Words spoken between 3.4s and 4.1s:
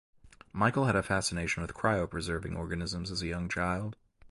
child.